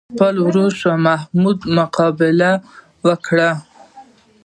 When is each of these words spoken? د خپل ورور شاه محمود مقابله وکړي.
د 0.09 0.11
خپل 0.15 0.35
ورور 0.45 0.71
شاه 0.81 0.99
محمود 1.07 1.59
مقابله 1.77 2.51
وکړي. 3.07 3.49